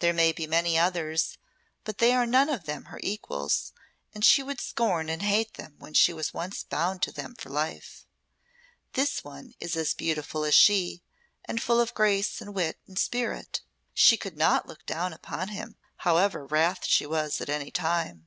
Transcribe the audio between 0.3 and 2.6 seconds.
be many others, but they are none